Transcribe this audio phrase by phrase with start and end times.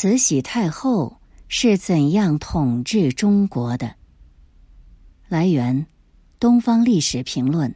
[0.00, 3.96] 慈禧太后是怎样统治中国的？
[5.28, 5.82] 来源：
[6.38, 7.70] 《东方历史评论》，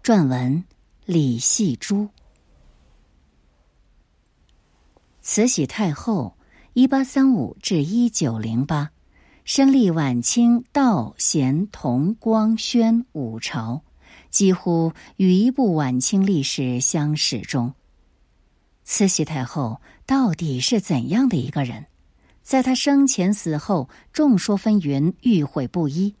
[0.00, 0.62] 撰文
[1.04, 2.08] 李细珠。
[5.20, 6.36] 慈禧太后
[6.74, 8.92] （一八三五至一九零八），
[9.44, 13.82] 身历晚清道、咸、同、光、宣五朝，
[14.30, 17.74] 几乎与一部晚清历史相始终。
[18.86, 21.86] 慈禧太后到底是怎样的一个人？
[22.42, 26.14] 在他生前死后，众说纷纭，与会不一。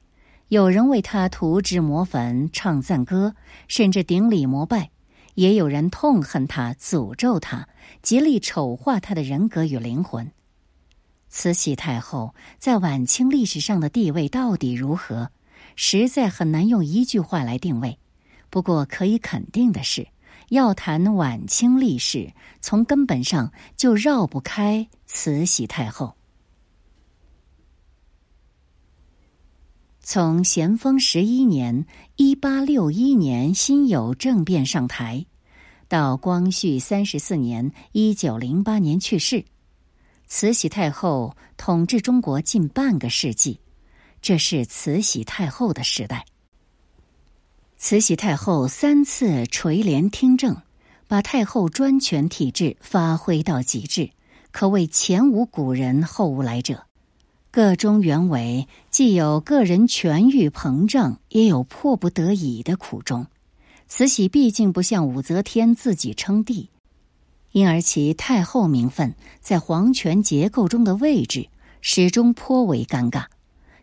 [0.48, 3.34] 有人为他涂脂抹粉、唱赞歌，
[3.68, 4.88] 甚至顶礼膜拜；
[5.34, 7.68] 也有人痛恨他、诅咒他，
[8.00, 10.30] 极力丑化他的人格与灵魂。
[11.28, 15.30] 慈禧太后在晚清历史上的地位到底如何？
[15.76, 17.98] 实在很难用一句话来定位。
[18.48, 20.06] 不过可以肯定的是。
[20.54, 26.14] 要谈晚清历史，从根本上就绕不开慈禧太后。
[30.00, 35.26] 从咸丰十一年（一八六一年）辛酉政变上台，
[35.88, 39.44] 到光绪三十四年（一九零八年）去世，
[40.26, 43.58] 慈禧太后统治中国近半个世纪，
[44.20, 46.24] 这是慈禧太后的时代。
[47.86, 50.56] 慈禧太后三次垂帘听政，
[51.06, 54.08] 把太后专权体制发挥到极致，
[54.52, 56.86] 可谓前无古人后无来者。
[57.50, 63.26] 个中原委，既有个人权欲膨胀，也有迫不得已的苦衷。
[63.86, 66.70] 慈禧毕竟不像武则天自己称帝，
[67.52, 71.48] 因而其太后名分在皇权结构中的位置
[71.82, 73.26] 始终颇为尴尬。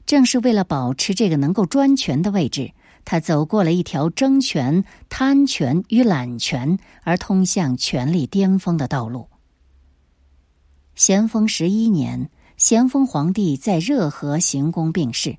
[0.07, 2.72] 正是为了保持这个能够专权的位置。
[3.03, 9.27] 他走过了一条争权、贪权与揽权而通向权力巅峰的道路。
[10.95, 15.38] 咸丰十一年，咸丰皇帝在热河行宫病逝，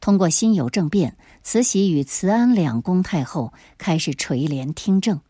[0.00, 5.20] 通过辛酉政变，慈禧与慈安两宫太后开始垂帘听政。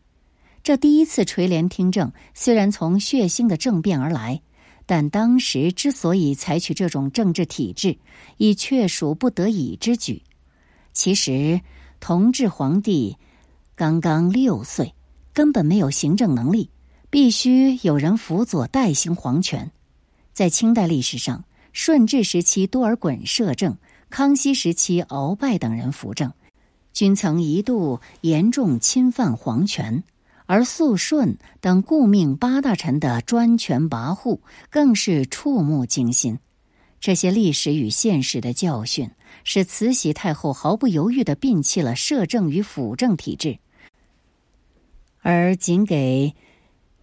[0.61, 4.41] 这第一次垂帘听政，虽然从血腥的政变而来，
[4.85, 7.97] 但当时之所以采取这种政治体制，
[8.37, 10.21] 已确属不得已之举。
[10.93, 11.61] 其实，
[11.99, 13.17] 同治皇帝
[13.75, 14.93] 刚刚六岁，
[15.33, 16.69] 根本没有行政能力，
[17.09, 19.71] 必须有人辅佐代行皇权。
[20.33, 21.43] 在清代历史上，
[21.73, 23.77] 顺治时期多尔衮摄政，
[24.09, 26.31] 康熙时期鳌拜等人辅政，
[26.93, 30.03] 均曾一度严重侵犯皇权，
[30.45, 36.37] 而肃顺等顾命八大臣的专权跋扈，更是触目惊心。
[36.99, 39.09] 这些历史与现实的教训，
[39.43, 43.57] 使慈禧太后毫不犹豫的摒弃了摄政与辅政体制，
[45.21, 46.33] 而仅给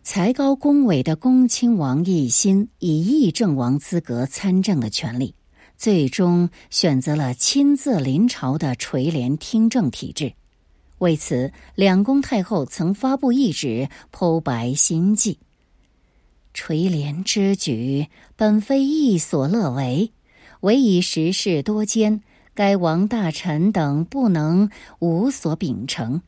[0.03, 5.35] 才高恭伟的恭亲王奕欣以议政王资格参政的权利，
[5.77, 10.33] 最终选择了亲自临朝的垂帘听政体制。
[10.99, 15.39] 为此，两宫太后曾发布懿旨，剖白心迹。
[16.55, 20.11] 垂帘之举，本非一所乐为，
[20.61, 22.23] 唯以时事多艰，
[22.55, 26.23] 该王大臣等不能无所秉承，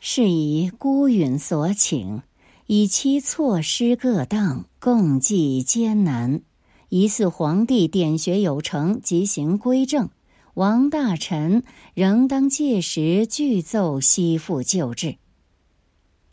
[0.00, 2.22] 是以孤允所请，
[2.66, 6.42] 以其措施各当，共济艰难，
[6.88, 10.10] 疑似皇帝点学有成，即行归正，
[10.54, 11.64] 王大臣
[11.94, 15.16] 仍当届时具奏悉复旧制。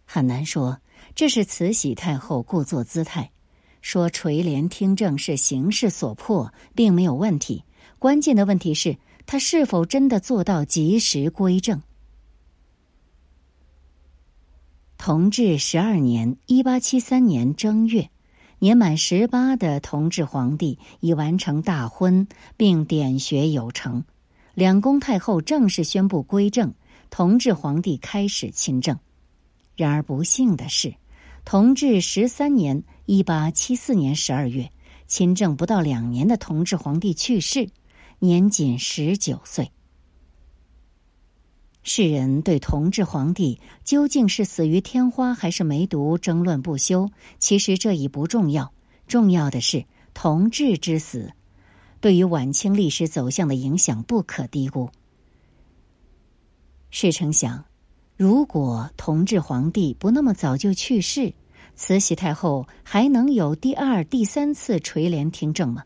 [0.06, 0.80] 很难说。
[1.16, 3.32] 这是慈禧太后故作姿态，
[3.92, 7.64] 说垂帘听政是形势所迫，并没有问题。
[7.98, 8.96] 关键的问题是，
[9.26, 11.82] 他是否真的做到及时归正？
[15.00, 18.12] 同治十二年（一八七三年）正月，
[18.60, 24.04] 年满十八的同治皇帝已完成大婚，并点学有成，
[24.54, 26.72] 两宫太后正式宣布归政，
[27.10, 29.00] 同治皇帝开始亲政。
[29.76, 30.94] 然而不幸的是。
[31.46, 34.72] 同治十三年（一八七四年）十二月，
[35.08, 37.68] 亲政不到两年的同治皇帝去世，
[38.20, 39.72] 年仅十九岁。
[41.82, 47.10] 世人对同治皇帝究竟是死于天花还是梅毒争论不休，
[47.40, 48.72] 其实这已不重要。
[49.08, 51.32] 重要的是，同治之死
[52.00, 54.88] 对于晚清历史走向的影响不可低估。
[56.92, 57.66] 试成想。
[58.16, 61.34] 如果同治皇帝不那么早就去世，
[61.82, 65.86] 慈禧太后还能有第二、第三次垂帘听政吗？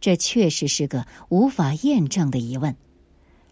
[0.00, 2.74] 这确实是个无法验证的疑问。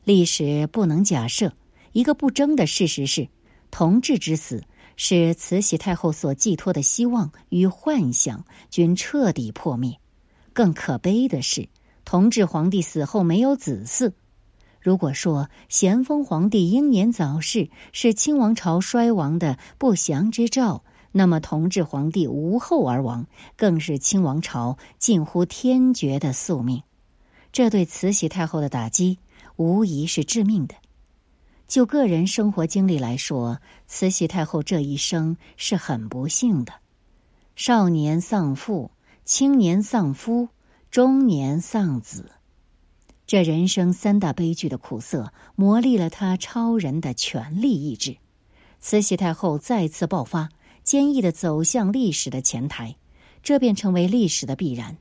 [0.02, 1.52] 历史不能假设。
[1.92, 3.28] 一个不争的事实是，
[3.70, 4.64] 同治之死
[4.96, 9.98] 使慈禧太后所寄托的希望与幻想均彻底破灭。
[10.54, 11.69] 更可悲的是，
[12.06, 14.12] 同治皇帝死后没有子嗣。
[14.81, 20.82] 如果说咸丰皇帝英年早逝是清王朝衰亡的不祥之兆，
[21.16, 26.82] 那么同治皇帝无后而亡，更是清王朝近乎天绝的宿命。
[27.52, 29.20] 这对慈禧太后的打击，
[29.55, 30.75] 无疑是致命的。
[31.69, 36.72] 就个人生活经历来说，慈禧太后这一生是很不幸的：
[37.55, 38.90] 少年丧父，
[39.25, 40.49] 青年丧夫，
[40.90, 42.32] 中年丧子。
[43.25, 48.17] 这人生三大悲剧的苦涩，磨砺了他超人的权力意志。
[48.81, 50.50] 慈禧太后再次爆发，
[50.84, 52.94] 坚毅的走向历史的前台，
[53.42, 54.96] 这便成为历史的必然。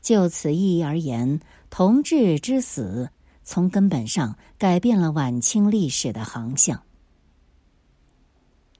[0.00, 3.10] 就此意义而言，同治之死
[3.42, 6.82] 从根本上改变了晚清历史的航向。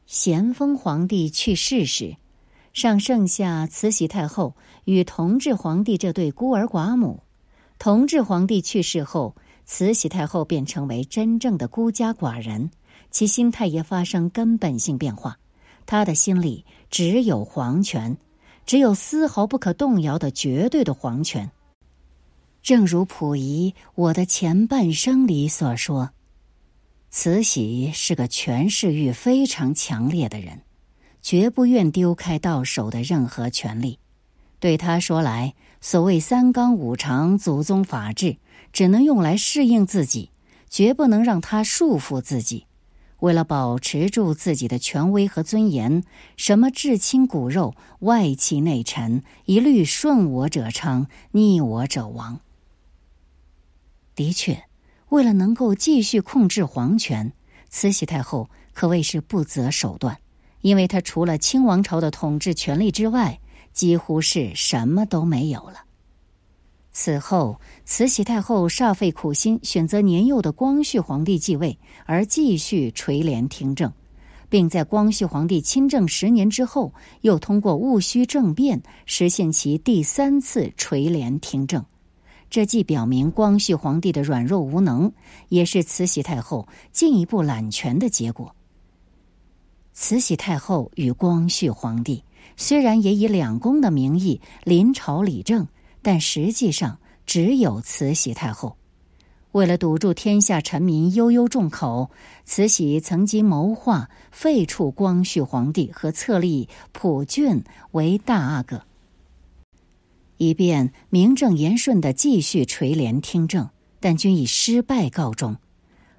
[0.06, 2.16] 咸丰皇帝去世时，
[2.72, 4.54] 尚剩下慈禧太后
[4.84, 7.20] 与同治皇帝这对孤儿寡母。
[7.78, 9.34] 同治皇帝去世后，
[9.64, 12.70] 慈禧太后便成为真正的孤家寡人，
[13.10, 15.39] 其心态也发生根本性变化。
[15.90, 18.16] 他的心里只有皇权，
[18.64, 21.50] 只有丝毫不可动摇的绝对的皇权。
[22.62, 26.10] 正如溥仪《我的前半生》里所说，
[27.08, 30.62] 慈禧是个权势欲非常强烈的人，
[31.22, 33.98] 绝不愿丢开到手的任何权利。
[34.60, 38.36] 对他说来，所谓三纲五常、祖宗法制，
[38.72, 40.30] 只能用来适应自己，
[40.68, 42.64] 绝不能让他束缚自己。
[43.20, 46.02] 为了保持住自己的权威和尊严，
[46.36, 52.40] 什么至亲骨肉、外戚内臣，一律顺我者昌，逆我者亡。
[54.14, 54.64] 的确，
[55.10, 57.32] 为了能够继续控制皇权，
[57.68, 60.18] 慈禧太后可谓是不择手段，
[60.62, 63.38] 因为她除了清王朝的统治权力之外，
[63.72, 65.84] 几乎是什么都没有了。
[66.92, 73.92] 此后，慈禧太后煞费苦心，选择年幼的光绪皇帝继位，而继续垂帘听政，
[74.48, 81.84] 并在光绪皇帝亲政十年之后，又通过戊戌政变实现其第三次垂帘听政。
[82.50, 85.12] 这既表明光绪皇帝的软弱无能，
[85.48, 88.52] 也是慈禧太后进一步揽权的结果。
[89.92, 92.24] 慈禧太后与光绪皇帝。
[92.56, 95.66] 虽然也以两宫的名义临朝理政，
[96.02, 98.76] 但实际上只有慈禧太后。
[99.52, 102.10] 为了堵住天下臣民悠悠众口，
[102.44, 108.84] 慈禧曾经谋划废黜光绪皇帝和册立溥俊为大阿哥，
[110.36, 113.68] 以便名正言顺的继续垂帘听政，
[113.98, 115.56] 但均以失败告终。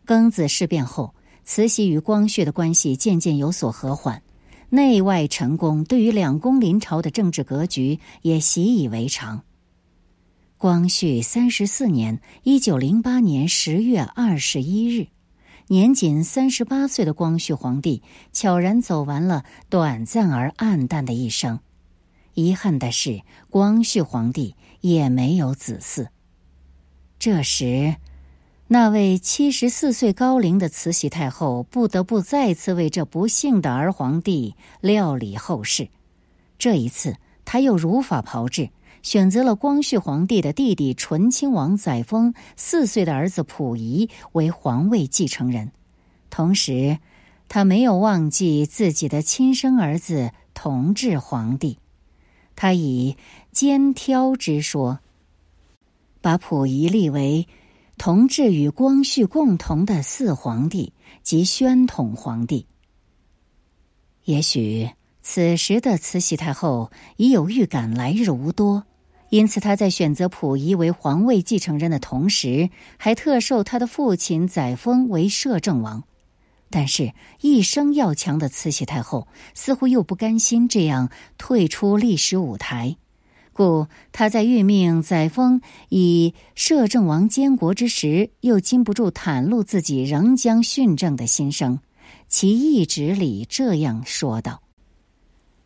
[0.05, 4.21] 庚子事变后，慈禧与光绪的关系渐渐有所和缓。
[4.69, 9.41] 内外臣工对于两宫临朝的政治格局也习以为常。
[10.61, 15.07] 光绪三十四年（一九零八年十月二十一日），
[15.65, 21.59] 年仅三十八岁的光绪皇帝悄然走完了短暂而暗淡的一生。
[22.35, 26.09] 遗憾的是，光绪皇帝也没有子嗣。
[27.17, 27.95] 这时。
[28.67, 35.89] 那位七十四岁高龄的慈禧太后不得不再次为这不幸的儿皇帝料理后事。
[36.59, 38.69] 这一次，他又如法炮制，
[39.01, 45.71] 选择了光绪皇帝的弟弟醇亲王载沣四岁的儿子溥仪为皇位继承人。
[46.29, 46.99] 同时，
[47.47, 51.77] 他没有忘记自己的亲生儿子同治皇帝。
[52.55, 53.17] 他以
[53.51, 54.99] 肩挑之说，
[56.21, 57.47] 把溥仪立为。
[57.97, 60.91] 同治与光绪共同的四皇帝
[61.21, 62.65] 及宣统皇帝。
[64.23, 64.89] 也许
[65.21, 68.87] 此时的慈禧太后已有预感来日无多，
[69.31, 76.03] 因此他在选择溥仪为皇位继承人的同时，还特授他的父亲载沣为摄政王。
[76.69, 82.97] 但是，一生要强的慈禧太后似乎又不甘心这样退出历史舞台。
[83.53, 91.79] 故他在欲命载沣以摄政王监国之时，又禁不住袒露自己仍将训政的心声。
[92.27, 94.61] 其懿旨里这样说道：“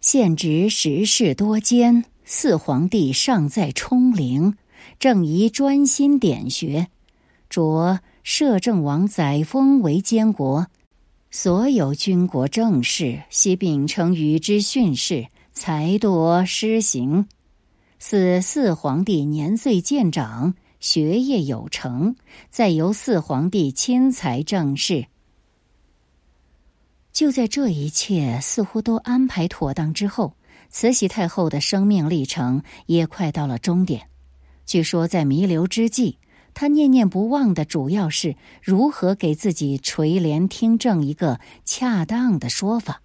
[0.01, 4.57] 现职时事多艰，四皇帝尚在冲陵，
[4.97, 6.87] 正宜专心点学，
[7.49, 10.65] 着摄政王载沣为监国，
[11.29, 17.27] 所有军国政事悉秉承与之训示，才多施行。”
[17.99, 22.15] 四四皇帝年岁渐长，学业有成，
[22.49, 25.05] 再由四皇帝亲裁政事。
[27.13, 30.33] 就在这一切似乎都安排妥当之后，
[30.69, 34.09] 慈禧太后的生命历程也快到了终点。
[34.65, 36.17] 据说在弥留之际，
[36.53, 43.01] 她念念不忘的主要是如何给自己垂帘听政一个恰当的说法。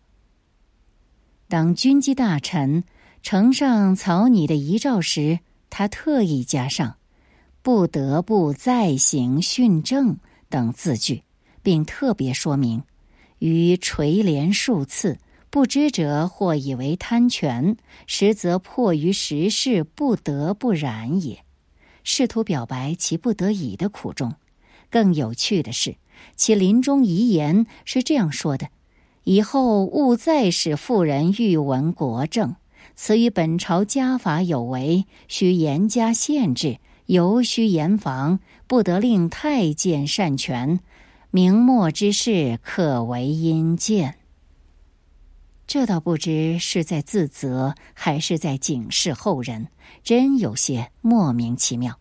[1.48, 2.84] 当军机大臣
[3.22, 6.96] 呈上草拟的遗诏时，他特意加上
[7.60, 11.22] “不得不再行训政”等字句，
[11.62, 12.82] 并特别说明。
[13.40, 15.18] 于垂帘数次，
[15.50, 17.76] 不知者或以为贪权，
[18.06, 21.44] 实则迫于时事，不得不然也。
[22.04, 24.34] 试图表白其不得已的苦衷。
[24.88, 25.96] 更有趣的是，
[26.36, 28.68] 其临终遗言是这样说的
[29.24, 32.54] ：“以后勿再使妇人欲闻国政，
[32.94, 38.38] 此与本朝家法有违，须严加限制，尤须严防，
[38.68, 40.78] 不得令太监擅权。”
[41.32, 44.19] 明末之事，可为阴见。
[45.70, 49.68] 这倒不知是在自责，还是在警示后人，
[50.02, 51.96] 真有些莫名其妙。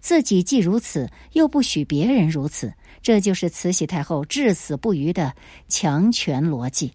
[0.00, 2.72] 自己既如此，又不许别人如此，
[3.02, 5.36] 这就是慈禧太后至死不渝的
[5.68, 6.94] 强权逻辑。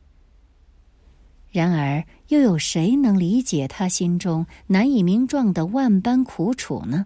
[1.52, 7.06] 然而，又有谁能理解他心中难以名状的万般苦楚呢？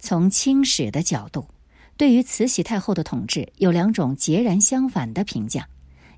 [0.00, 1.46] 从清史的角度。
[1.96, 5.68] 对于慈禧太后的统治，有两种截然相反的评价：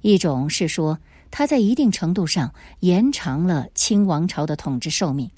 [0.05, 0.99] 一种是说
[1.31, 5.29] 他在一定程度上延长了清王朝的统治寿命；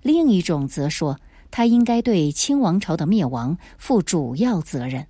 [0.00, 5.06] 另一种则说他应该对清王朝的灭亡负主要责任。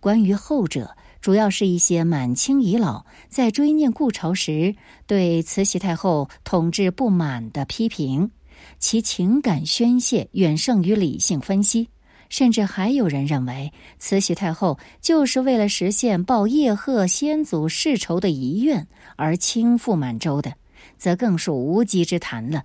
[0.00, 4.74] 关于后者，主要是一些满清遗老在追念故朝时
[5.06, 8.30] 对慈禧太后统治不满的批评，
[8.78, 11.90] 其情感宣泄远胜于理性分析。
[12.30, 20.54] 甚至还有人认为，慈禧太后就是为了实现报叶赫先祖世仇的遗愿而倾覆满洲的，
[20.96, 22.64] 则更属无稽之谈了。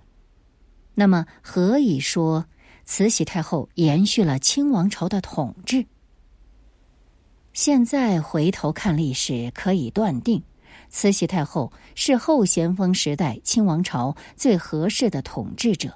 [0.94, 2.46] 那么，何以说
[2.84, 5.84] 慈禧太后延续了清王朝的统治？
[7.52, 10.42] 现在回头看历史，可以断定，
[10.88, 15.92] 慈禧太后是后咸丰时代清王朝最合适的统治者。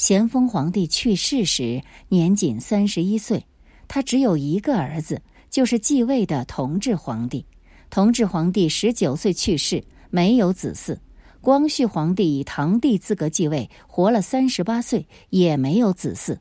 [0.00, 3.44] 咸丰皇帝去世时年仅三十一岁，
[3.86, 7.44] 他只有一个儿子，就是继位的同治皇帝。
[7.90, 10.96] 同治皇帝十九岁去世，没有子嗣。
[11.42, 16.38] 光绪皇帝以堂弟资格继位，活了三十八岁，也没有子嗣。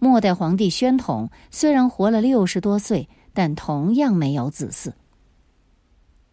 [0.00, 4.92] 末代皇帝宣统虽然活了六十多岁，但同样没有子嗣。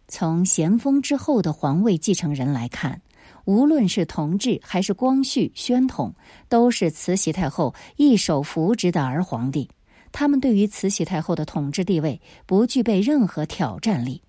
[0.08, 3.00] 从咸丰之后的皇位继承人来看。
[3.44, 6.14] 无论是同治还是光绪、宣统，
[6.48, 9.68] 都是慈禧太后一手扶植的儿皇帝。
[10.12, 14.22] 他们对于慈禧太后的统治地位不具备任何挑战力。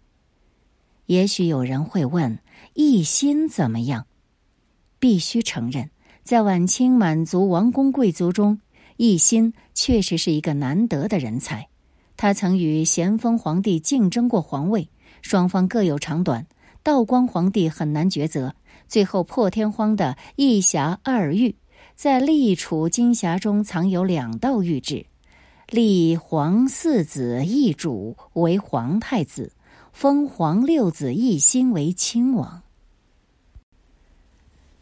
[1.06, 2.40] 也许有人会问：
[2.74, 4.08] 奕欣怎么样？
[5.00, 5.92] 必须承认，
[6.24, 8.60] 在晚清满族王公贵族中，
[8.98, 11.68] 奕欣确实是一个难得的人才。
[12.18, 14.90] 他曾与咸丰皇帝竞争过皇位，
[15.22, 16.48] 双方各有长短。
[16.82, 18.56] 道光皇帝很难抉择。
[18.88, 21.56] 最后破天荒的一辖二玉，
[21.96, 25.06] 在立储金匣中藏有两道玉旨，
[25.70, 29.51] 立皇四子奕主为皇太子，
[29.92, 32.62] 封皇六子奕欣为亲王。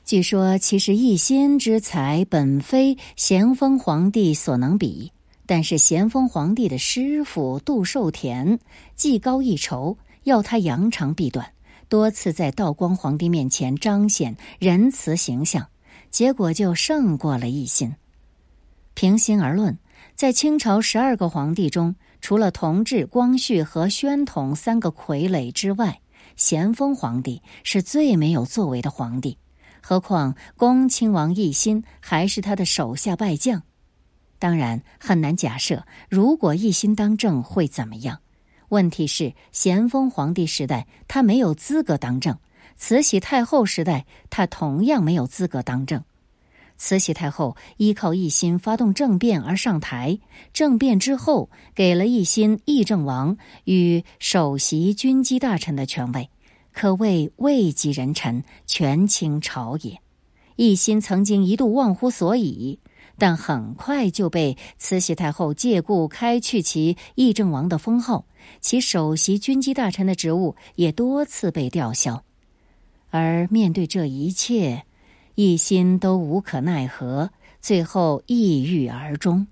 [0.04, 5.14] 据说，其实奕欣之才本非咸丰皇帝所能比，
[5.46, 8.60] 但是咸丰皇帝的师傅杜寿田
[8.96, 11.53] 技高一筹，要他扬长避短。
[11.94, 15.68] 多次在道光皇帝面前彰显仁慈形象，
[16.10, 17.96] 结果就胜过了奕欣。
[18.96, 19.78] 平心而论，
[20.16, 26.02] 在清朝十二个皇帝中，除了同治、光绪和宣统三个傀儡之外，
[26.36, 29.38] 咸丰皇帝是最没有作为的皇帝。
[29.80, 33.62] 何况恭亲王奕欣还是他的手下败将，
[34.40, 38.18] 当然很难假设，如果奕欣当政会怎么样。
[38.74, 42.34] 问题是，咸丰皇帝时代他没有资格当政；
[42.76, 46.04] 慈禧太后时代他同样没有资格当政。
[46.76, 50.18] 慈禧太后依靠奕欣发动政变而上台，
[50.54, 56.32] 政变之后给了奕欣议政王与首席军机大臣的权位，
[56.72, 60.00] 可谓位极人臣，权倾朝野。
[60.58, 62.80] 奕欣曾经一度忘乎所以。
[63.18, 68.26] 但很快就被慈禧太后借故开去其议政王的封号，
[68.60, 72.24] 其首席军机大臣的职务也多次被吊销。
[73.10, 74.86] 而面对这一切，
[75.36, 77.30] 奕欣都无可奈何，
[77.62, 79.48] 最后抑郁而终。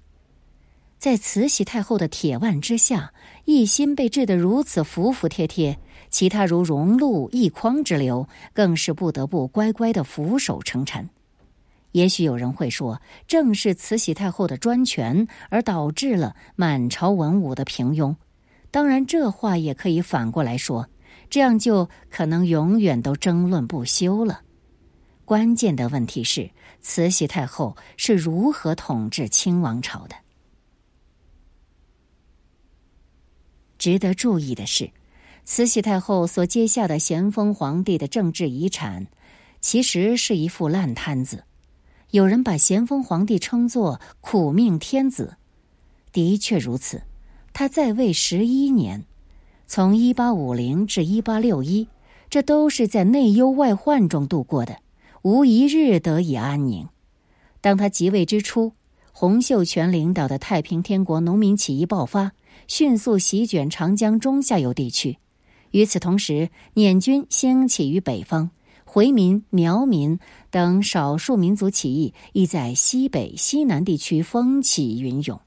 [0.97, 3.13] 在慈禧太后的铁腕之下，
[3.45, 11.09] 奕欣被治得如此服服帖帖，其他如荣禄、一匡之流，更是不得不乖乖的俯首称臣。
[11.91, 18.15] 也许有人会说，正是慈禧太后的专权，而导致了满朝文武的平庸。
[18.71, 20.87] 当然，这话也可以反过来说，
[21.29, 24.41] 这样就可能永远都争论不休了。
[25.25, 30.15] 关键的问题是，慈禧太后是如何统治清王朝的？
[33.77, 34.91] 值得注意的是，
[35.43, 39.07] 慈禧太后所接下的咸丰皇帝的政治遗产，
[39.59, 41.43] 其实是一副烂摊子。
[42.11, 45.37] 有人把咸丰皇帝称作“苦命天子”，
[46.11, 47.01] 的确如此。
[47.53, 49.05] 他在位十一年，
[49.65, 51.87] 从一八五零至一八六一，
[52.29, 54.79] 这都是在内忧外患中度过的，
[55.21, 56.87] 无一日得以安宁。
[57.59, 58.73] 当他即位之初，
[59.11, 62.33] 洪秀全领导的太平天国农民起义爆发。
[62.67, 65.17] 迅速席卷长江中下游地区，
[65.71, 68.51] 与此同时，捻军兴起于北方，
[68.93, 70.19] 回民、苗民
[70.49, 75.39] 等少数民族起义亦在西北、西南地区风起云涌。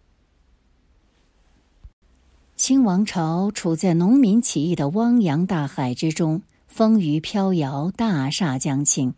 [2.56, 9.12] 清王朝处在农民起义的汪洋大海之中，风雨飘摇，大厦将倾。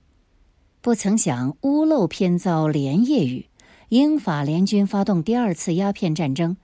[0.81, 3.47] 不曾想屋漏偏遭连夜雨，
[3.91, 6.57] 英法联军发动第二次鸦片战争。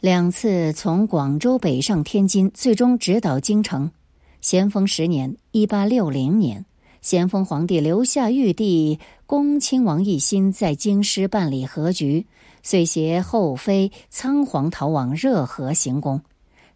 [0.00, 3.92] 两次从广州北上天津，最终直捣京城。
[4.40, 6.64] 咸丰十年（一八六零年），
[7.02, 12.26] 咸丰皇帝留下玉帝恭亲王奕欣在京师办理和局，
[12.62, 16.20] 遂携后妃仓皇逃往热河行宫。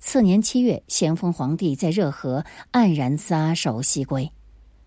[0.00, 4.30] 次年七月，咸丰皇帝在热河黯然撒手西归。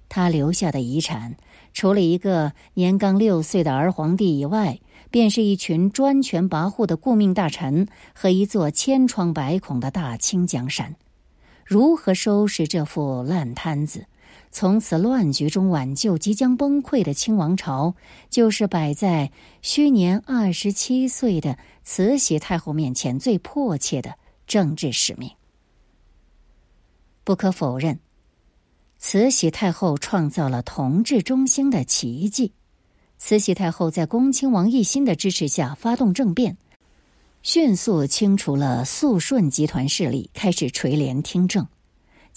[0.10, 1.36] 他留下的遗产，
[1.72, 4.80] 除了一个年刚六岁的儿皇帝以外，
[5.12, 10.96] 便是一群专权跋扈的顾命大臣和一座千疮百孔的大清江山。
[11.64, 14.06] 如何收拾这副烂摊子，
[14.60, 17.94] 从此乱局中挽救即将崩溃的清王朝，
[18.28, 24.16] 就是摆在虚年二十七岁的慈禧太后面前最迫切的
[24.48, 25.30] 政治使命。
[27.24, 28.00] 不可否认，
[28.98, 32.52] 慈禧太后创造了同治中兴的奇迹。
[33.20, 36.58] 慈禧太后在恭亲王奕欣的支持下发动政变，
[37.44, 41.68] 迅速清除了肃顺集团势力，开始垂帘听政。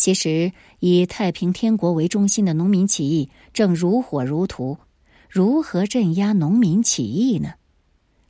[0.00, 4.78] 其实，以太平天国为中心的农民起义正如火如荼。
[5.28, 7.52] 如何镇压农民起义呢？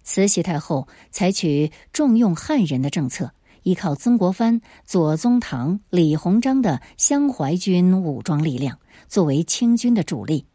[0.03, 3.31] 慈禧太后采取重用汉人的政策，
[3.63, 10.47] 依靠曾国藩、左宗棠、李鸿章的湘淮军武装力量作为清军的主力。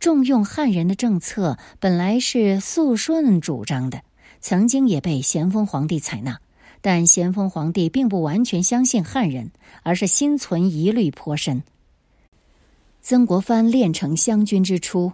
[0.00, 4.00] 重用汉人的政策本来是肃顺主张的，
[4.40, 6.40] 曾经也被咸丰皇帝采纳，
[6.82, 11.62] 但咸丰皇帝并不完全相信汉人，而是心存疑虑颇深。
[13.00, 15.12] 曾国藩练成湘军之初，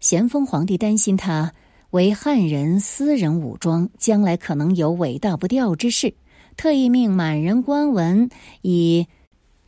[0.00, 1.52] 咸丰皇帝担心他
[1.90, 6.14] 为汉人私人武装，将来可能有伟大不掉之事，
[6.56, 8.30] 特意命满人官文
[8.62, 9.06] 以。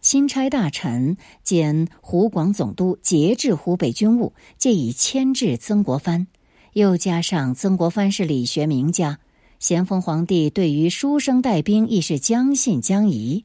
[0.03, 6.27] 钦差大臣兼湖广总督节制湖北军务，借以牵制曾国藩。
[6.73, 9.19] 又加上曾国藩是理学名家，
[9.61, 13.45] 咸丰皇帝对于书生带兵亦是将信将疑。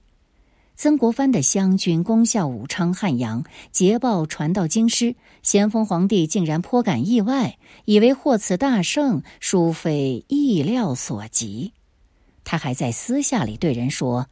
[0.77, 11.73] 曾国藩的湘军攻下武昌、汉阳，捷报传到京师，咸丰皇帝竟然颇感意外，以为获此大胜，殊非意料所及。
[12.45, 14.27] 他还在私下里对人说。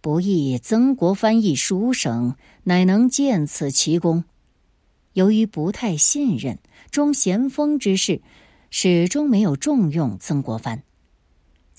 [0.00, 4.24] 不意曾国藩一书生，乃能见此奇功。
[5.12, 6.58] 由于不太信任
[6.90, 8.20] 中咸丰之事，
[8.70, 10.82] 始终没有重用曾国藩。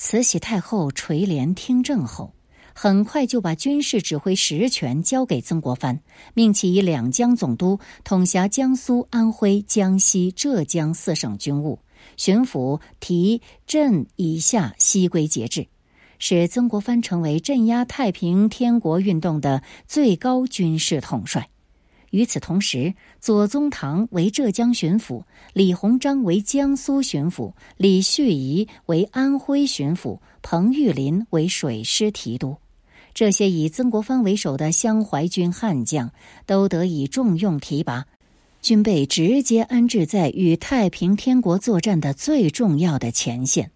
[0.05, 2.33] 慈禧太后垂帘听政后，
[2.75, 6.01] 很快就把军事指挥实权交给曾国藩，
[6.33, 11.79] 命其以两江总督统辖江苏、安徽、江西、浙江四省军务，
[12.17, 15.67] 巡抚提镇以下悉归节制。
[16.19, 21.47] 使曾国藩成为镇压太平天国运动的最高军事统帅。
[22.13, 25.23] 与此同时，左宗棠为浙江巡抚，
[25.53, 32.55] 李鸿章为江苏巡抚，李旭仪为安徽巡抚，彭玉麟为水师提督。
[33.15, 36.11] 这些以曾国藩为首的湘淮军悍将
[36.45, 38.05] 都得以重用提拔，
[38.61, 43.71] 均被直接安置在与太平天国作战的最重要的前线。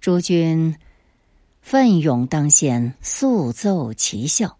[0.00, 0.74] 诸军。
[1.64, 4.58] 奋勇当先，速奏奇效。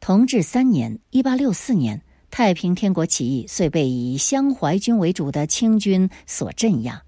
[0.00, 2.00] 同治三年（一八六四年），
[2.36, 7.04] 太平天国起义遂被以湘淮军为主的清军所镇压。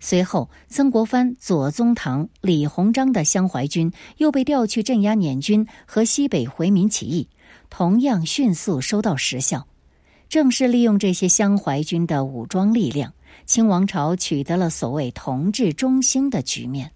[0.00, 7.28] 随后，曾国藩、左宗棠、李鸿章的湘淮军又被调去镇压捻军和西北回民起义，
[7.68, 9.66] 同样迅速收到实效。
[10.30, 13.12] 正是利用这些湘淮军的武装力量，
[13.44, 16.92] 清王朝取得了所谓同治中兴的局面。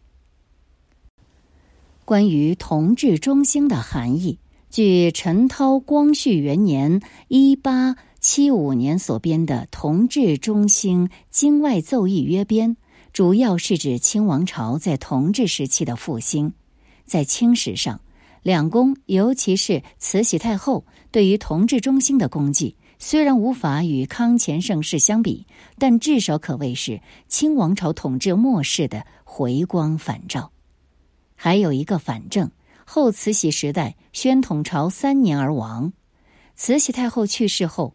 [2.06, 4.38] 关于同治中兴的含义，
[4.70, 12.72] 据陈涛光绪元年（一八七五年）所编的《同治中兴经外奏议约编》。
[13.10, 16.52] 主要是指清王朝在同治时期的复兴。
[17.06, 18.02] 在清史上，
[18.42, 25.46] 两宫尤其是慈禧太后对于同治中兴的功绩，虽然无法与康乾盛世相比，
[25.78, 30.52] 但至少可谓是清王朝统治末世的回光返照。
[31.34, 32.50] 还有一个反正，
[32.90, 35.92] 后慈禧时代宣统朝三年而亡。
[36.56, 37.92] 慈禧太后去世后，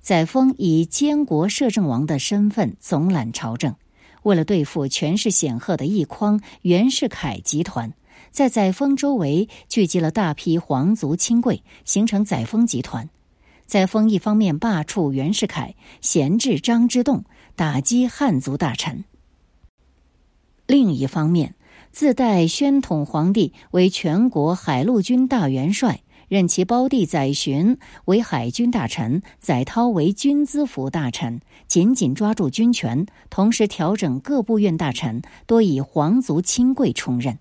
[0.00, 3.74] 载沣以监国摄政王的身份总揽朝政。
[4.22, 7.92] 为了对付权势显赫的一匡袁世凯集团，
[8.30, 13.10] 在载沣周围聚集了大批皇族亲贵，形成载沣集团。
[13.66, 17.24] 载沣一方面罢黜袁世凯，闲置张之洞，
[17.56, 19.02] 打击汉族大臣；
[20.68, 21.56] 另一方面，
[21.92, 26.00] 自代宣统皇帝为全国海陆军大元帅。
[26.28, 27.76] 任其胞弟载洵
[28.06, 37.38] 为海军大臣，载涛为军资府大臣，紧紧抓住军权，同时调整各部院大臣，多以皇族亲贵充任。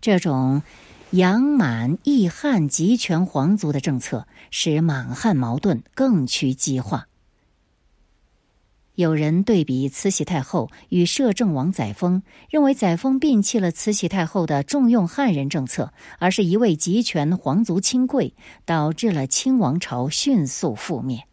[0.00, 0.62] 这种
[1.10, 7.08] 养满抑汉集权皇族的政策，使满汉矛盾更趋激化。
[8.96, 21.24] 有人对比慈禧太后与摄政王载沣，认为载沣摒弃了慈禧太后的重用汉人政策，而是一味集权皇族亲贵，导致了清王朝迅速覆灭。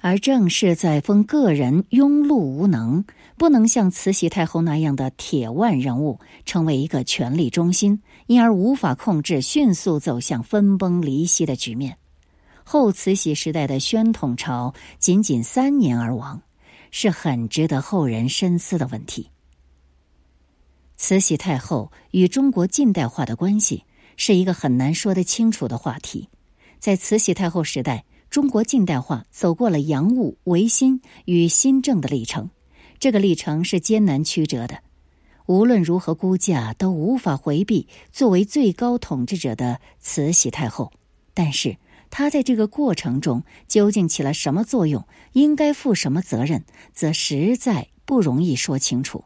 [0.00, 3.04] 而正是载沣个人庸碌无能，
[3.38, 11.96] 不能像慈禧太后那样的铁腕人物，成为一个权力中心，因而无法控制迅速走向分崩离析的局面。
[12.64, 16.40] 后慈禧时代的宣统朝仅仅三年而亡，
[16.90, 19.30] 是很值得后人深思的问题。
[20.96, 23.84] 慈禧太后与中国近代化的关系
[24.16, 26.30] 是一个很难说得清楚的话题。
[26.78, 32.48] 在慈禧太后时代，中国近代化走过了洋务、维新与新政的历程，
[32.98, 34.78] 这个历程是艰难曲折的。
[35.46, 40.90] 无论如何估价，都无法回避作为最高统治者的慈禧太后。
[41.34, 41.76] 但是。
[42.16, 49.24] 他在这个过程中究竟起了什么作用，应该负什么责任，则实在不容易说清楚。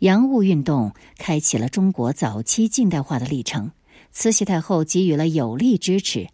[0.00, 3.70] 洋务运动开启了中国早期近代化的历程，
[4.12, 6.28] 慈禧太后给予了有力支持。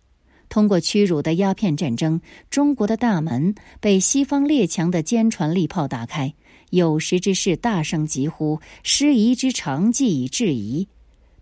[0.49, 6.35] 通过屈辱的鸦片战争，中国的大门被西方列强的坚船利炮打开，
[6.71, 10.89] 有识之士大声疾呼：“失夷之长技以制夷。”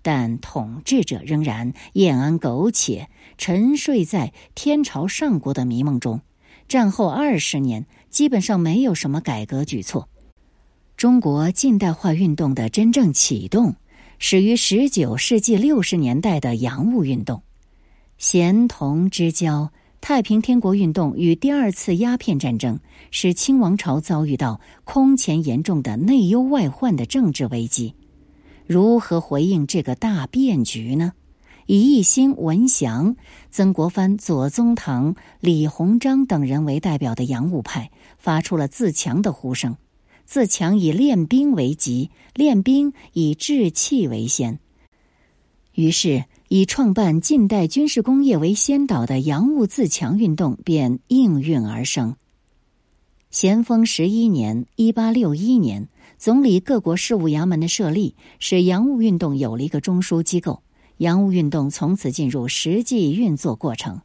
[0.05, 3.09] 但统治者仍然晏安苟且，
[3.39, 6.21] 沉睡在天朝上国的迷梦中。
[6.69, 10.09] 战后二十年，基本上没有什么改革举措。
[10.97, 13.75] 中国近代化运动的真正启动，
[14.19, 17.43] 始于十九世纪六十年代的洋务运动。
[18.19, 22.79] 咸同之交、太平天国运动与第二次鸦片战争，
[23.11, 27.95] 使清王朝遭遇到空前严重的内忧外患的政治危机。
[28.65, 31.13] 如何回应这个大变局呢？
[31.67, 33.17] 以义兴、文祥、
[33.51, 39.77] 曾国藩、左宗棠、李鸿章等人为代表的洋务派发出了自强的呼声。
[40.25, 44.59] 自强以练兵为急，练兵以制气为先。
[45.75, 52.17] 于是，以创办近代军事工业为先导的洋务自强运动便应运而生。
[53.31, 55.89] 咸丰十一年（一八六一年）。
[56.19, 60.63] 总理各国事务衙门的设立，使洋务运动有了一个中枢机构，
[60.99, 64.01] 洋务运动从此进入实际运作过程。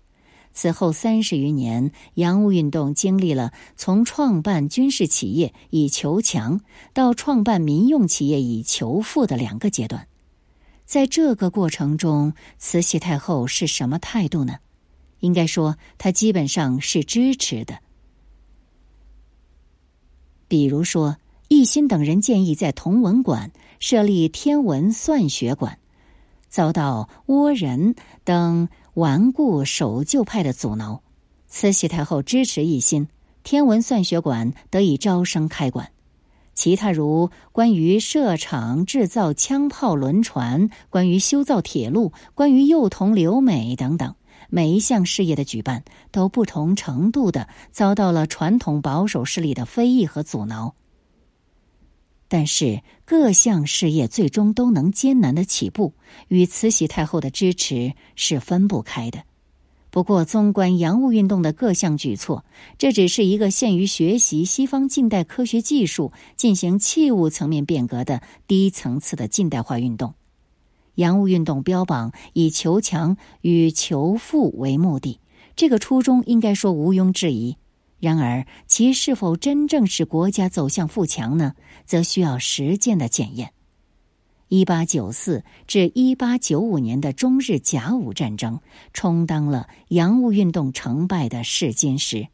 [0.54, 6.62] 此后三十余年，洋务运动经历了从创办军事企业以求强，
[6.94, 10.08] 到创办民用企业以求富的两个阶段。
[10.86, 14.58] 在这个过程中，慈禧太后是什么态度呢？
[15.20, 17.80] 应该说，她基本上是支持的。
[20.48, 21.18] 比如说。
[21.50, 25.80] 奕欣等人建议在同文馆设立天文算学馆，
[26.58, 27.94] 遭到倭人
[28.24, 31.04] 等顽固守旧派的阻挠。
[31.48, 33.10] 慈禧太后支持一心，
[33.44, 35.92] 天文算学馆得以招生开馆。
[36.56, 44.16] 其他如关于设厂制造枪炮轮船、关于修造铁路、关于幼童留美等等，
[44.50, 50.74] 每一项事业的举办都不同程度的遭到了传统保守势力的非议和阻挠。
[52.28, 55.94] 但是各项事业最终都能艰难的起步，
[56.28, 59.24] 与慈禧太后的支持是分不开的。
[59.90, 62.46] 不过，纵观洋务运动的各项举措，
[62.78, 70.14] 这只是一个限于学习西方近代科学技术、进行器物层面变革的低层次的近代化运动。
[70.96, 75.20] 洋务运动标榜以求强与求富为目的，
[75.56, 77.56] 这个初衷应该说毋庸置疑。
[78.00, 81.54] 然而，其是否真正使国家走向富强呢？
[81.86, 83.54] 则需要实践的检验。
[84.50, 88.62] 一八九四至一八九五年的中日甲午战争，
[88.94, 92.28] 充当了洋务运动成败的试金石。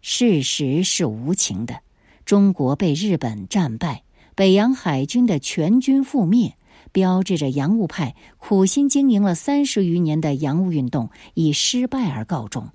[0.00, 1.80] 事实是无情的，
[2.24, 6.56] 中国被日本战败，北洋海军的全军覆灭，
[6.92, 12.70] 标志着洋务派苦心经营了三十余年的洋务运动以失败而告终。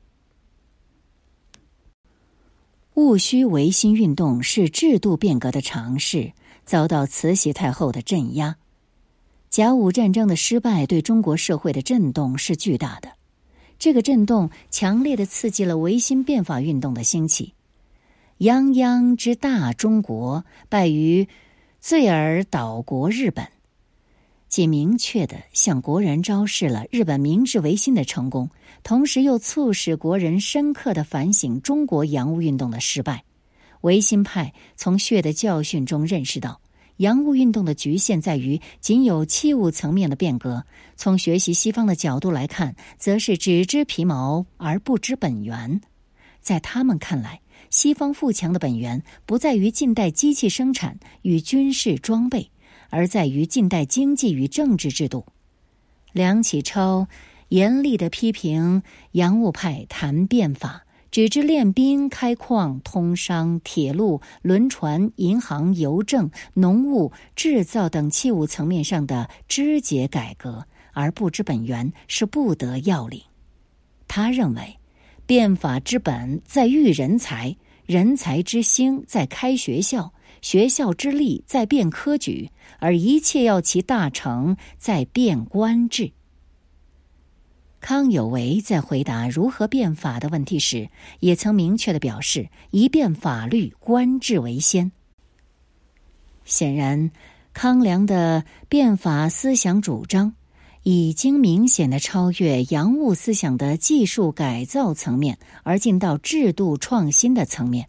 [2.95, 6.33] 戊戌维新运动是制度变革的尝试，
[6.65, 8.57] 遭到慈禧太后的镇压。
[9.49, 13.13] 甲午战争的失败对中国社会的震动是巨大的，
[13.79, 17.53] 这个震动强烈的刺激了维新变法运动的兴起。
[18.39, 21.29] 泱泱之大中国败于
[21.79, 23.47] 罪而岛国日本。
[24.51, 28.49] 既明确的向国人昭示了日本明治维新的成功，
[28.83, 33.23] 同时又促使国人深刻的反省中国洋务运动的失败。
[33.79, 36.59] 维新派从血的教训中认识到，
[36.97, 40.65] 洋务运动的局限在于仅有器物层面的变革。
[40.97, 45.79] 从学习西方的角度来看，则是只知皮毛而不知本源。
[46.41, 52.51] 在他们看来，西方富强的本源不在于近代机器生产与军事装备。
[52.91, 55.25] 而在于近代经济与政治制度。
[56.11, 57.07] 梁启超
[57.47, 73.21] 严厉的批评洋务派谈变法，只知练兵、开矿、通商、铁路、轮船、银行、邮政、农务、制造等器物层面上的肢节改革，而不知本源，是不得要领。
[74.07, 74.77] 他认为，
[75.25, 80.13] 变法之本在育人才，人才之兴在开学校。
[80.41, 82.49] 学校之力在变科举，
[82.79, 86.11] 而一切要其大成在变官制。
[87.79, 94.91] 康有为在回答如何变法的问题时，也曾明确的表示：一变法律，官制为先。
[96.45, 97.11] 显然，
[97.53, 100.33] 康梁的变法思想主张
[100.83, 107.87] 已经明显的超越洋务思想的技术改造层面，而进到制度创新的层面。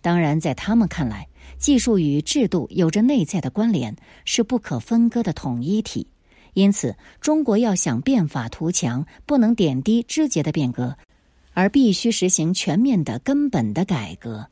[0.00, 6.06] 当然，在他们看来，技术与制度有着内在的关联，是不可分割的统一体。
[6.54, 10.96] 因此，中国要想变法图强，不能点滴枝节的变革，
[11.52, 14.48] 而必须实行全面的根本的改革。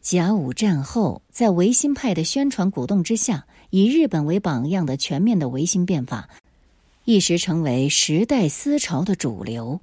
[0.00, 6.30] 甲午战后，在维新派的宣传鼓动之下，以日本为榜样的全面的维新变法，
[7.04, 9.80] 一时成为时代思潮的主流。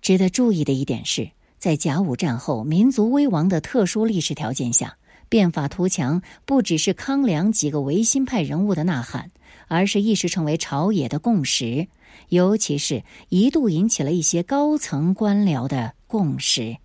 [0.00, 1.30] 值得注意的一点是。
[1.64, 4.98] 在甲午战后民族危亡的特殊历史条件下，
[5.30, 9.30] 变法图强不只是康梁几个维新派人物的呐喊，
[9.66, 11.88] 而是一时成为朝野的共识，
[12.28, 16.76] 尤其是一度引起了一些高层官僚的共识。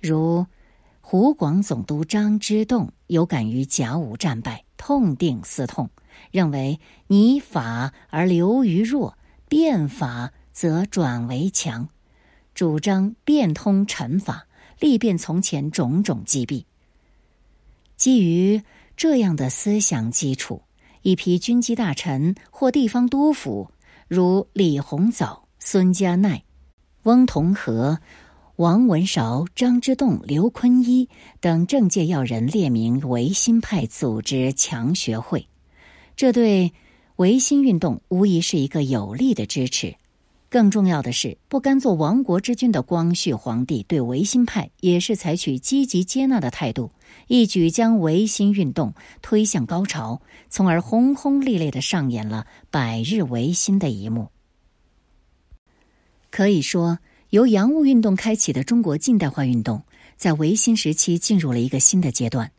[0.00, 0.46] 如
[1.02, 5.90] 湖广总督张之洞有感于甲午战败，痛定思痛，
[6.30, 11.90] 认为你法而流于弱，变法则转为强。
[12.54, 14.46] 主张变通臣法，
[14.78, 16.66] 力变从前种种积弊。
[17.96, 18.62] 基于
[18.96, 20.62] 这样的思想基础，
[21.02, 23.70] 一批军机大臣或地方督府，
[24.08, 26.42] 如李鸿藻、孙家鼐、
[27.04, 27.98] 翁同龢、
[28.56, 31.08] 王文韶、张之洞、刘坤一
[31.40, 35.48] 等政界要人，列名维新派组织强学会，
[36.14, 36.72] 这对
[37.16, 39.94] 维新运动无疑是一个有力的支持。
[40.52, 46.90] 更重要的是，不甘做亡国之君的光绪皇帝对维新派也是采取积极接纳的态度，
[47.26, 54.28] 一举将维新运动推向高潮，从而轰轰烈烈的上演了百日维新的一幕。
[56.30, 56.98] 可以说，
[57.30, 59.84] 由洋务运动开启的中国近代化运动，
[60.18, 62.52] 在维新时期进入了一个新的阶段。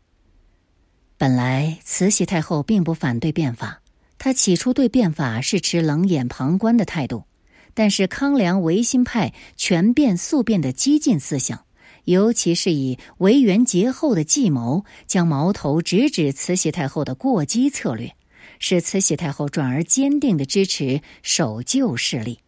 [1.19, 3.83] 本来，慈禧太后并不反对变法，
[4.17, 7.25] 她起初对变法是持冷眼旁观的态度。
[7.73, 11.65] 但是康梁维新派全变速变的激进思想，
[12.05, 18.15] 尤其是以维元节后的计谋，将矛头直指慈禧太后的过激策略，
[18.59, 22.39] 使慈禧太后转而坚定的支持守旧势力。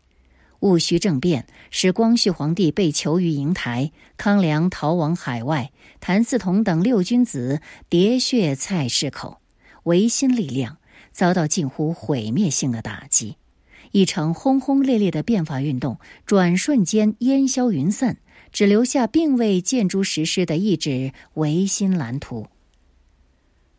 [0.59, 9.41] 戊戌政变使光绪皇帝被囚于瀛台，康梁逃往海外，谭嗣同等六君子喋血菜市口，
[9.83, 10.77] 维新力量
[11.11, 13.37] 遭到近乎毁灭性的打击。
[13.95, 18.17] 一场轰轰烈烈的变法运动，转瞬间烟消云散，
[18.51, 22.45] 只留下并未见诸实施的一纸维新蓝图。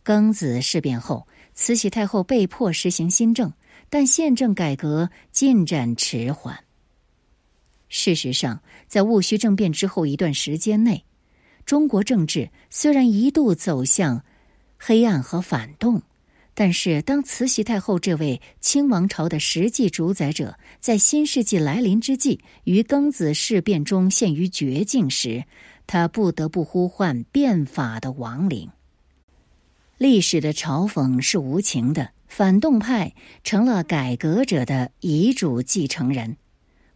[0.02, 3.52] 庚子事变后，慈禧太后被迫实行新政，
[3.90, 6.58] 但宪政改革进展迟缓。
[7.90, 11.04] 事实上，在戊戌政变之后一段时间内，
[11.66, 14.24] 中国政治虽然一度走向
[14.78, 16.00] 黑暗和反动，
[16.58, 25.44] 但是当慈禧太后这位清王朝的实际主宰者在新世纪来临之际，于庚子事变中陷于绝境时，
[25.86, 28.70] 他不得不呼唤变法的亡灵。
[29.98, 33.12] 历史的嘲讽是无情的，反动派
[33.44, 36.38] 成了改革者的遗嘱继承人。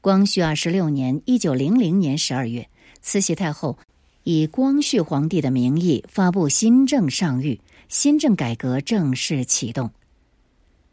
[0.01, 2.71] 光绪二十六年（一九零零年）十二月，
[3.03, 3.79] 慈禧太后
[4.23, 9.91] 以光绪皇帝的名义发布新政上谕，新政改革正式启动。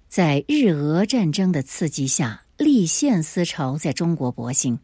[0.10, 4.80] 在日俄战争的刺激下，立宪思潮在中国勃兴，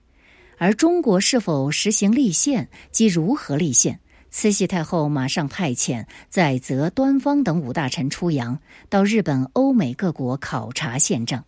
[0.59, 3.99] 而中国是否实行立宪及如何立宪，
[4.29, 11.43] 慈禧太后马上派遣载泽、端方等五大臣出洋，到日本、欧美各国考察宪政。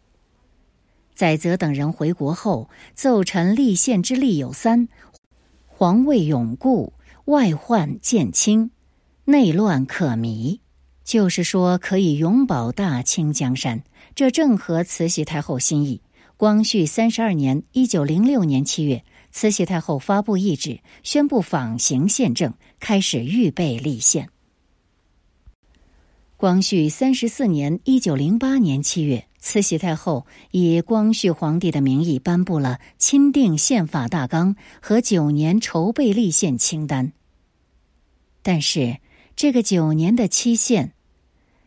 [1.14, 4.88] 载泽等人回国后，奏陈立宪之力有三：
[5.68, 6.94] 皇位永固，
[7.26, 8.72] 外患渐清，
[9.26, 10.60] 内乱可弭。
[11.04, 13.84] 就是说，可以永保大清江山。
[14.16, 16.02] 这正合慈禧太后心意。
[16.38, 24.30] 光绪三十二年（一九零六年）七月，慈禧太后发布懿旨，宣布仿行宪政，开始预备立宪。
[26.38, 29.28] 光绪三十四年（一九零八年）七月。
[29.40, 37.14] 慈禧太后以光绪皇帝的名义颁布了钦定宪法大纲和九年筹备立宪清单。
[38.42, 38.98] 但是，
[39.36, 40.94] 这个九年的期限，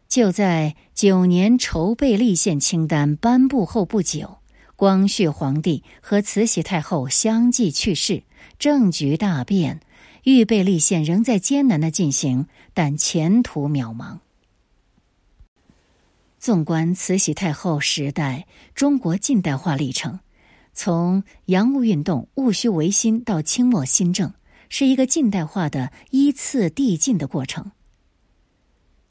[0.08, 4.38] 就在九年筹备立宪清单颁布后不久，
[4.74, 8.22] 光绪皇帝和慈禧太后相继去世，
[8.58, 9.80] 政局大变，
[10.24, 14.18] 预备立宪仍在艰难的进行，但前途渺茫。
[16.38, 20.20] 纵观慈禧太后时代中国近代化历程，
[20.72, 24.32] 从洋务运动、戊戌维新到清末新政，
[24.68, 27.72] 是一个近代化的依次递进的过程。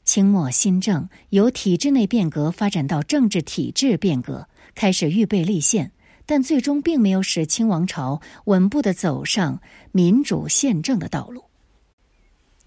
[0.04, 5.92] 清末新政由体制内变革发展到政治体制变革，开始预备立宪，
[6.24, 9.60] 但最终并没有使清王朝稳步的走上
[9.92, 11.44] 民主宪政的道路。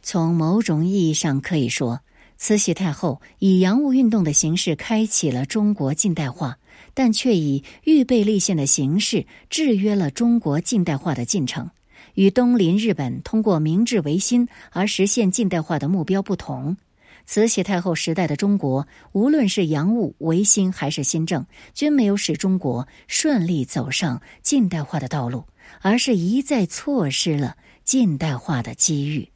[0.01, 2.01] 从某种意义上可以说。
[2.37, 6.57] 慈禧太后以洋务运动的形式开启了中国近代化，
[6.95, 11.69] 但却以预备立宪的形式制约了中国近代化的进程。
[12.15, 16.77] 与东邻日本通过明治维新而实现近代化的目标不同，
[17.25, 25.45] 慈禧太后时代的中国，无论是洋务、维新还是新政，均没有使中国顺利走上近代化的道路，
[25.81, 29.29] 而是一再错失了近代化的机遇。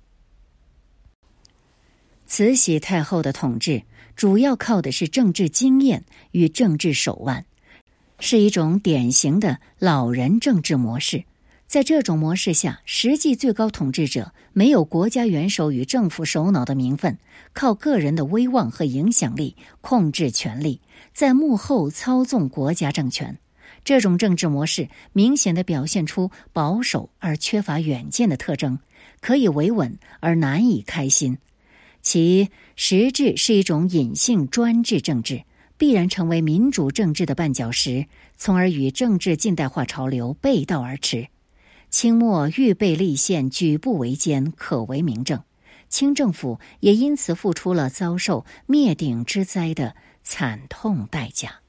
[2.28, 3.84] 慈禧太后的统治
[4.16, 7.46] 主要靠的是政治经验与政治手腕，
[8.20, 11.24] 是一种典型的老人政治模式。
[11.68, 17.18] 在这种模式下，实际最高统治者没有国家元首与政府首脑的名分，
[17.54, 20.80] 靠个人的威望和影响力控制权力，
[21.14, 23.38] 在幕后操纵国家政权。
[23.84, 28.80] 这种政治模式明显的表现出保守而缺乏远见的特征，
[29.20, 31.38] 可以维稳而难以开心。
[32.02, 35.44] 其实质是一种隐性专制政治，
[35.78, 38.06] 必然成为民主政治的绊脚石，
[38.38, 41.28] 从而与政治近代化潮流背道而驰。
[41.98, 45.42] 清末预备立宪，举步维艰，可为明证。
[45.88, 51.62] 清政府也因此付出了遭受灭顶之灾的惨痛代价。